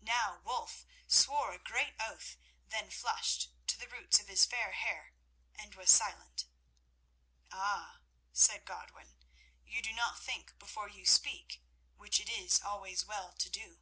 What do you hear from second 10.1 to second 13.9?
think before you speak, which it is always well to do."